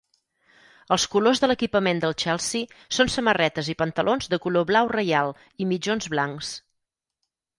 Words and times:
Els 0.93 1.03
colors 1.15 1.41
de 1.41 1.49
l'equipament 1.49 1.99
del 2.05 2.15
Chelsea 2.23 2.79
són 2.99 3.11
samarretes 3.15 3.69
i 3.73 3.77
pantalons 3.83 4.31
de 4.31 4.41
color 4.47 4.67
blau 4.71 4.89
reial 4.95 5.31
i 5.65 5.67
mitjons 5.73 6.09
blancs. 6.15 6.53